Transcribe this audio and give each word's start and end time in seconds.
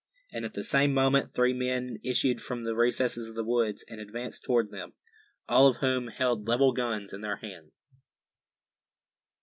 And 0.33 0.45
at 0.45 0.55
the 0.55 0.63
same 0.63 0.95
moment 0.95 1.35
three 1.35 1.53
men 1.53 1.99
issued 2.03 2.41
from 2.41 2.63
the 2.63 2.73
recesses 2.73 3.27
of 3.29 3.35
the 3.35 3.43
woods, 3.43 3.85
and 3.87 4.01
advanced 4.01 4.43
toward 4.43 4.71
them, 4.71 4.93
all 5.47 5.67
of 5.67 5.77
whom 5.77 6.07
held 6.07 6.47
leveled 6.47 6.75
guns 6.77 7.13
in 7.13 7.21
their 7.21 7.37
hands. 7.37 7.83